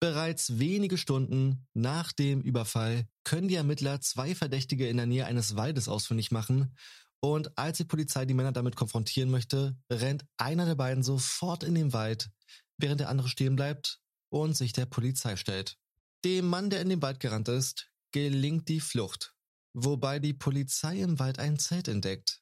[0.00, 5.56] Bereits wenige Stunden nach dem Überfall können die Ermittler zwei Verdächtige in der Nähe eines
[5.56, 6.74] Waldes ausfindig machen
[7.20, 11.74] und als die Polizei die Männer damit konfrontieren möchte, rennt einer der beiden sofort in
[11.74, 12.30] den Wald,
[12.78, 15.76] während der andere stehen bleibt und sich der Polizei stellt.
[16.24, 19.34] Dem Mann, der in den Wald gerannt ist, gelingt die Flucht,
[19.74, 22.40] wobei die Polizei im Wald ein Zelt entdeckt.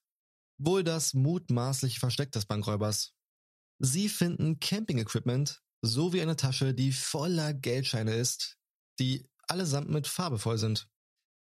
[0.58, 3.14] Wohl das mutmaßliche Versteck des Bankräubers.
[3.80, 8.58] Sie finden Camping-Equipment sowie eine Tasche, die voller Geldscheine ist,
[8.98, 10.88] die allesamt mit Farbe voll sind.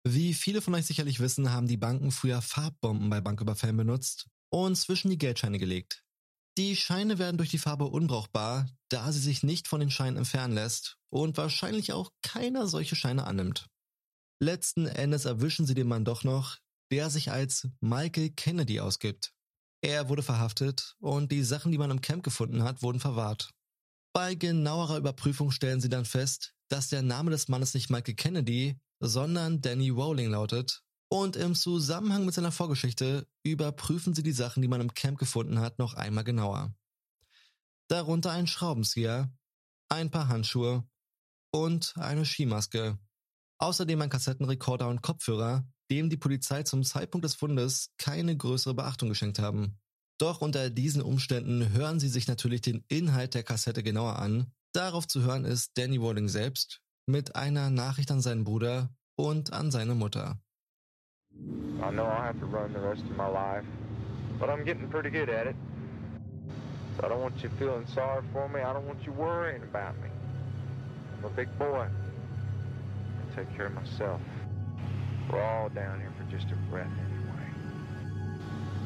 [0.03, 4.75] Wie viele von euch sicherlich wissen, haben die Banken früher Farbbomben bei Banküberfällen benutzt und
[4.75, 6.03] zwischen die Geldscheine gelegt.
[6.57, 10.55] Die Scheine werden durch die Farbe unbrauchbar, da sie sich nicht von den Scheinen entfernen
[10.55, 13.67] lässt und wahrscheinlich auch keiner solche Scheine annimmt.
[14.39, 16.57] Letzten Endes erwischen sie den Mann doch noch,
[16.91, 19.33] der sich als Michael Kennedy ausgibt.
[19.81, 23.51] Er wurde verhaftet und die Sachen, die man im Camp gefunden hat, wurden verwahrt.
[24.17, 28.81] Bei genauerer Überprüfung stellen sie dann fest, dass der Name des Mannes nicht Michael Kennedy,
[28.99, 30.81] sondern Danny Rowling lautet.
[31.07, 35.59] Und im Zusammenhang mit seiner Vorgeschichte überprüfen sie die Sachen, die man im Camp gefunden
[35.59, 36.73] hat, noch einmal genauer.
[37.89, 39.31] Darunter ein Schraubenzieher,
[39.87, 40.83] ein paar Handschuhe
[41.51, 42.97] und eine Skimaske.
[43.59, 49.09] Außerdem ein Kassettenrekorder und Kopfhörer, dem die Polizei zum Zeitpunkt des Fundes keine größere Beachtung
[49.09, 49.79] geschenkt haben.
[50.19, 54.51] Doch unter diesen Umständen hören sie sich natürlich den Inhalt der Kassette genauer an.
[54.73, 59.71] Darauf zu hören ist Danny Walling selbst mit einer Nachricht an seinen Bruder und an
[59.71, 60.39] seine Mutter.
[61.79, 63.65] I know I'll have to run the rest of my life,
[64.39, 65.55] but I'm getting pretty good at it.
[66.97, 68.61] So I don't want you feeling sorry for me.
[68.61, 70.09] I don't want you worrying about me.
[71.19, 71.87] I'm a big boy.
[71.87, 74.19] I'll take care of myself.
[75.31, 77.47] We're all down here for just a breath anyway.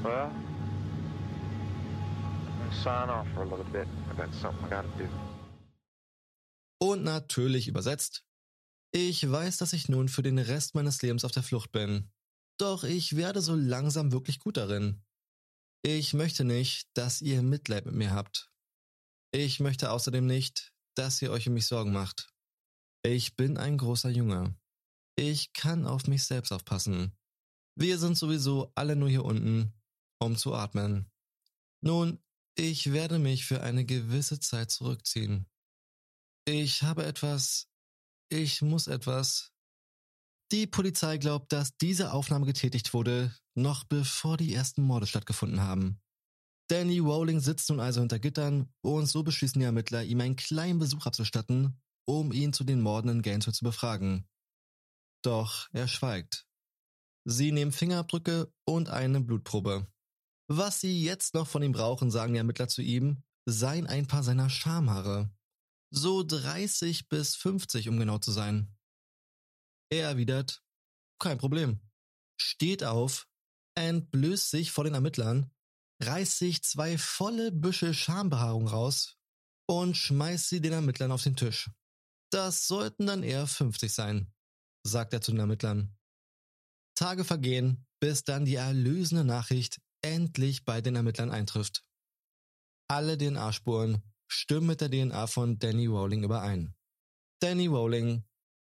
[0.03, 0.31] Well,
[2.73, 3.87] sign off for a little bit.
[4.11, 5.07] I got something I gotta do.
[6.79, 8.25] Und natürlich übersetzt.
[8.91, 12.11] Ich weiß, dass ich nun für den Rest meines Lebens auf der Flucht bin.
[12.57, 15.03] Doch ich werde so langsam wirklich gut darin.
[15.83, 18.51] Ich möchte nicht, dass ihr Mitleid mit mir habt.
[19.31, 22.33] Ich möchte außerdem nicht, dass ihr euch um mich Sorgen macht.
[23.03, 24.55] Ich bin ein großer Junge.
[25.15, 27.17] Ich kann auf mich selbst aufpassen.
[27.75, 29.73] Wir sind sowieso alle nur hier unten,
[30.19, 31.09] um zu atmen.
[31.81, 32.21] Nun,
[32.55, 35.47] ich werde mich für eine gewisse Zeit zurückziehen.
[36.45, 37.67] Ich habe etwas,
[38.29, 39.51] ich muss etwas.
[40.51, 46.01] Die Polizei glaubt, dass diese Aufnahme getätigt wurde, noch bevor die ersten Morde stattgefunden haben.
[46.69, 50.79] Danny Rowling sitzt nun also hinter Gittern und so beschließen die Ermittler, ihm einen kleinen
[50.79, 54.27] Besuch abzustatten, um ihn zu den Morden in Gainesville zu befragen.
[55.21, 56.47] Doch er schweigt.
[57.25, 59.87] Sie nehmen Fingerabdrücke und eine Blutprobe.
[60.53, 64.21] Was sie jetzt noch von ihm brauchen, sagen die Ermittler zu ihm, seien ein paar
[64.21, 65.31] seiner Schamhaare.
[65.91, 68.75] So 30 bis 50, um genau zu sein.
[69.89, 70.61] Er erwidert,
[71.19, 71.79] kein Problem.
[72.37, 73.29] Steht auf,
[73.75, 75.49] entblößt sich vor den Ermittlern,
[76.03, 79.15] reißt sich zwei volle Büschel Schambehaarung raus
[79.69, 81.71] und schmeißt sie den Ermittlern auf den Tisch.
[82.29, 84.33] Das sollten dann eher 50 sein,
[84.83, 85.97] sagt er zu den Ermittlern.
[86.93, 91.83] Tage vergehen, bis dann die erlösende Nachricht endlich bei den Ermittlern eintrifft.
[92.87, 96.75] Alle DNA-Spuren stimmen mit der DNA von Danny Rowling überein.
[97.41, 98.23] Danny Rowling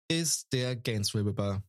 [0.10, 1.64] ist der Gainesville-Ripper.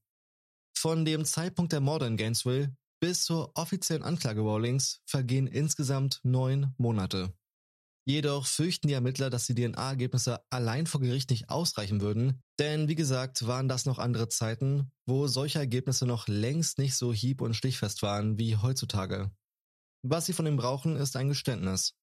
[0.77, 6.75] Von dem Zeitpunkt der Morde in Gainesville bis zur offiziellen Anklage Rowlings vergehen insgesamt neun
[6.77, 7.33] Monate.
[8.07, 12.95] Jedoch fürchten die Ermittler, dass die DNA-Ergebnisse allein vor Gericht nicht ausreichen würden, denn wie
[12.95, 17.55] gesagt waren das noch andere Zeiten, wo solche Ergebnisse noch längst nicht so hieb- und
[17.55, 19.31] stichfest waren wie heutzutage.
[20.03, 21.95] Was sie von ihm brauchen, ist ein Geständnis.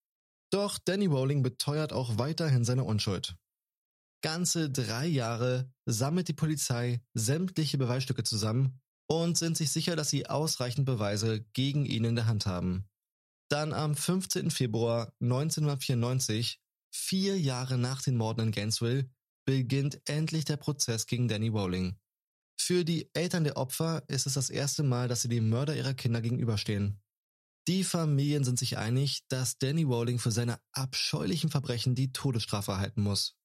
[0.52, 3.36] Doch Danny Rowling beteuert auch weiterhin seine Unschuld.
[4.22, 10.28] Ganze drei Jahre sammelt die Polizei sämtliche Beweisstücke zusammen und sind sich sicher, dass sie
[10.28, 12.88] ausreichend Beweise gegen ihn in der Hand haben.
[13.50, 14.52] Dann am 15.
[14.52, 16.60] Februar 1994,
[16.92, 19.10] vier Jahre nach den Morden in Gainesville,
[19.46, 21.98] beginnt endlich der Prozess gegen Danny Rowling.
[22.60, 25.94] Für die Eltern der Opfer ist es das erste Mal, dass sie dem Mörder ihrer
[25.94, 27.00] Kinder gegenüberstehen.
[27.68, 33.02] Die Familien sind sich einig, dass Danny Rowling für seine abscheulichen Verbrechen die Todesstrafe erhalten
[33.02, 33.36] muss.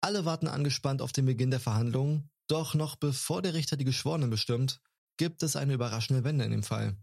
[0.00, 4.30] Alle warten angespannt auf den Beginn der Verhandlungen, doch noch bevor der Richter die Geschworenen
[4.30, 4.80] bestimmt,
[5.16, 6.96] gibt es eine überraschende Wende in dem Fall.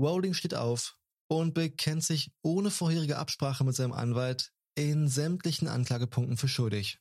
[0.00, 0.96] Rowling steht auf
[1.28, 7.00] und bekennt sich ohne vorherige Absprache mit seinem Anwalt in sämtlichen Anklagepunkten für schuldig.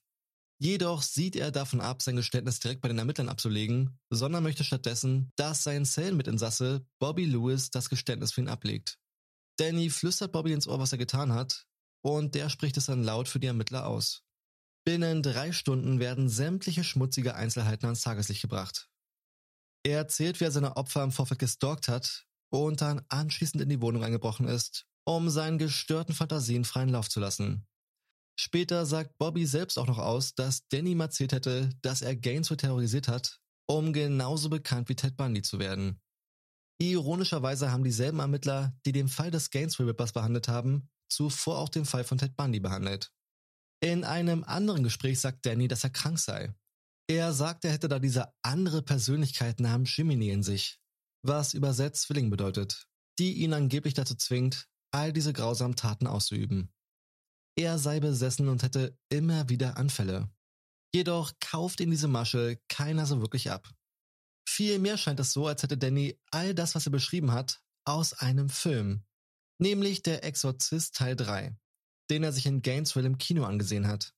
[0.57, 5.31] Jedoch sieht er davon ab, sein Geständnis direkt bei den Ermittlern abzulegen, sondern möchte stattdessen,
[5.35, 8.97] dass sein Zellenmitinsasse Bobby Lewis das Geständnis für ihn ablegt.
[9.57, 11.65] Danny flüstert Bobby ins Ohr, was er getan hat,
[12.01, 14.23] und der spricht es dann laut für die Ermittler aus.
[14.85, 18.89] Binnen drei Stunden werden sämtliche schmutzige Einzelheiten ans Tageslicht gebracht.
[19.83, 23.81] Er erzählt, wie er seine Opfer im Vorfeld gestalkt hat und dann anschließend in die
[23.81, 27.67] Wohnung eingebrochen ist, um seinen gestörten Fantasien freien Lauf zu lassen.
[28.37, 32.57] Später sagt Bobby selbst auch noch aus, dass Danny ihm erzählt hätte, dass er Gainesville
[32.57, 36.01] terrorisiert hat, um genauso bekannt wie Ted Bundy zu werden.
[36.77, 41.85] Ironischerweise haben dieselben Ermittler, die den Fall des Gainesville Rippers behandelt haben, zuvor auch den
[41.85, 43.11] Fall von Ted Bundy behandelt.
[43.81, 46.53] In einem anderen Gespräch sagt Danny, dass er krank sei.
[47.07, 50.79] Er sagt, er hätte da diese andere Persönlichkeit namens Jiminy in sich,
[51.21, 52.87] was übersetzt Zwilling bedeutet,
[53.19, 56.73] die ihn angeblich dazu zwingt, all diese grausamen Taten auszuüben.
[57.57, 60.29] Er sei besessen und hätte immer wieder Anfälle.
[60.93, 63.69] Jedoch kauft ihm diese Masche keiner so wirklich ab.
[64.47, 68.49] Vielmehr scheint es so, als hätte Danny all das, was er beschrieben hat, aus einem
[68.49, 69.03] Film.
[69.57, 71.57] Nämlich Der Exorzist Teil 3,
[72.09, 74.13] den er sich in Gainesville im Kino angesehen hat.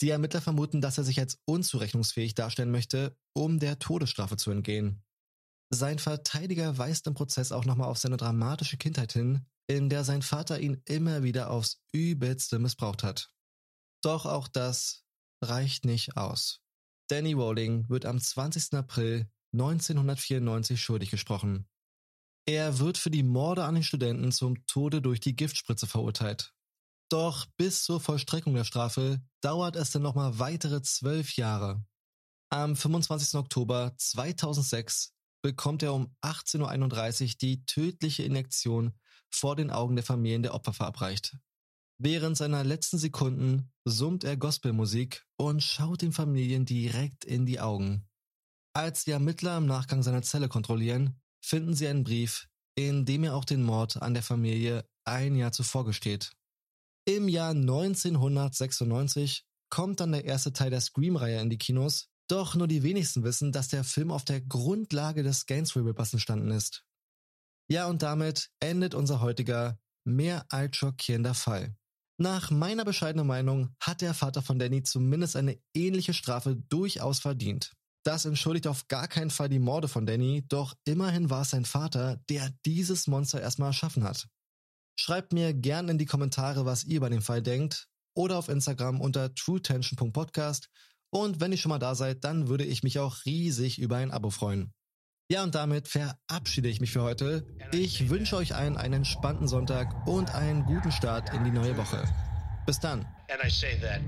[0.00, 5.04] Die Ermittler vermuten, dass er sich als unzurechnungsfähig darstellen möchte, um der Todesstrafe zu entgehen.
[5.72, 10.22] Sein Verteidiger weist im Prozess auch nochmal auf seine dramatische Kindheit hin, in der sein
[10.22, 13.30] Vater ihn immer wieder aufs übelste missbraucht hat.
[14.02, 15.04] Doch auch das
[15.42, 16.60] reicht nicht aus.
[17.08, 18.74] Danny Rowling wird am 20.
[18.74, 21.68] April 1994 schuldig gesprochen.
[22.46, 26.52] Er wird für die Morde an den Studenten zum Tode durch die Giftspritze verurteilt.
[27.08, 31.84] Doch bis zur Vollstreckung der Strafe dauert es dann nochmal weitere zwölf Jahre.
[32.48, 33.38] Am 25.
[33.38, 38.92] Oktober 2006 bekommt er um 18.31 Uhr die tödliche Injektion
[39.30, 41.36] vor den Augen der Familien der Opfer verabreicht.
[41.98, 48.08] Während seiner letzten Sekunden summt er Gospelmusik und schaut den Familien direkt in die Augen.
[48.72, 53.34] Als die Ermittler im Nachgang seiner Zelle kontrollieren, finden sie einen Brief, in dem er
[53.34, 56.32] auch den Mord an der Familie ein Jahr zuvor gesteht.
[57.04, 62.68] Im Jahr 1996 kommt dann der erste Teil der Scream-Reihe in die Kinos, doch nur
[62.68, 66.84] die wenigsten wissen, dass der Film auf der Grundlage des Gainesville Rippers entstanden ist.
[67.68, 71.74] Ja, und damit endet unser heutiger, mehr als schockierender Fall.
[72.18, 77.72] Nach meiner bescheidenen Meinung hat der Vater von Danny zumindest eine ähnliche Strafe durchaus verdient.
[78.04, 81.64] Das entschuldigt auf gar keinen Fall die Morde von Danny, doch immerhin war es sein
[81.64, 84.26] Vater, der dieses Monster erstmal erschaffen hat.
[84.98, 89.00] Schreibt mir gerne in die Kommentare, was ihr über den Fall denkt oder auf Instagram
[89.00, 90.68] unter truetension.podcast
[91.10, 94.10] und wenn ihr schon mal da seid, dann würde ich mich auch riesig über ein
[94.10, 94.72] Abo freuen.
[95.30, 97.46] Ja, und damit verabschiede ich mich für heute.
[97.72, 102.02] Ich wünsche euch allen einen entspannten Sonntag und einen guten Start in die neue Woche.
[102.66, 103.06] Bis dann.
[103.28, 104.00] And I say that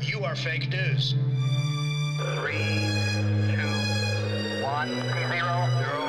[0.00, 1.14] you are fake news.
[2.18, 2.54] Three,
[3.54, 4.88] two, one,
[5.30, 6.06] zero, zero.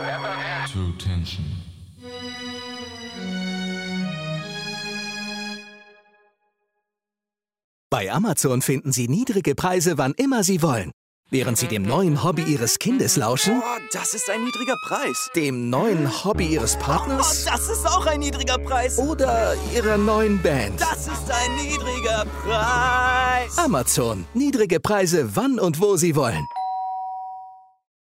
[0.71, 1.45] True Tension.
[7.89, 10.91] Bei Amazon finden Sie niedrige Preise, wann immer Sie wollen.
[11.29, 15.29] Während Sie dem neuen Hobby Ihres Kindes lauschen, Boah, das ist ein niedriger Preis.
[15.37, 18.97] dem neuen Hobby Ihres Oh, Partners das ist auch ein niedriger Preis.
[18.99, 20.79] oder Ihrer neuen Band.
[20.81, 23.57] Das ist ein niedriger Preis.
[23.57, 24.25] Amazon.
[24.33, 26.45] Niedrige Preise, wann und wo Sie wollen.